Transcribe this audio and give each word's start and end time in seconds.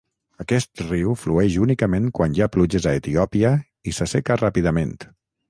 Aquest 0.43 0.81
riu 0.85 1.11
flueix 1.23 1.57
únicament 1.65 2.07
quan 2.21 2.33
hi 2.33 2.41
ha 2.41 2.49
pluges 2.57 2.89
a 2.89 2.95
Etiòpia 3.01 3.53
i 3.93 3.95
s'asseca 4.01 4.41
ràpidament. 4.43 4.99